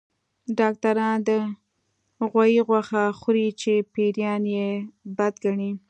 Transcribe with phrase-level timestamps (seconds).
[0.57, 1.29] ډاکټران د
[2.31, 4.69] غوايي غوښه خوري چې پيريان يې
[5.17, 5.71] بد ګڼي